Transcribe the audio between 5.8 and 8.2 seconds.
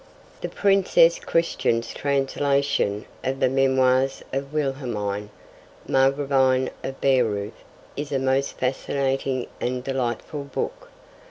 Margravine of Baireuth, is a